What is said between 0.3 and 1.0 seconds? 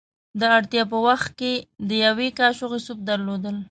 د اړتیا په